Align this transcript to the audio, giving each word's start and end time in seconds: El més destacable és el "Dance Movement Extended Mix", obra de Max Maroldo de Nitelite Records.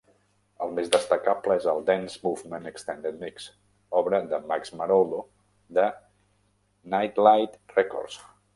El 0.65 0.71
més 0.77 0.87
destacable 0.93 1.57
és 1.61 1.67
el 1.73 1.81
"Dance 1.89 2.17
Movement 2.23 2.65
Extended 2.71 3.21
Mix", 3.25 3.47
obra 4.01 4.23
de 4.33 4.41
Max 4.53 4.75
Maroldo 4.81 5.23
de 5.79 5.87
Nitelite 6.95 7.65
Records. 7.81 8.21